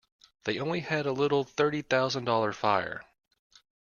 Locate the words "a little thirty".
1.05-1.83